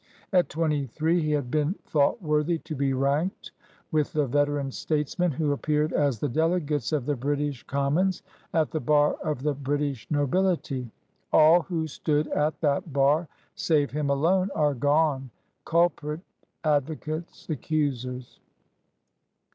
[0.33, 3.51] At twenty three he had been thought worthy to be ranked
[3.91, 8.23] with the veteran states men who appeared as the delegates of the British Com mons,
[8.51, 10.89] at the bar of the British nobiHty.
[11.31, 15.29] All who stood at that bar, save him alone, are gone,
[15.65, 16.21] culprit,
[16.63, 18.39] advocates, accusers.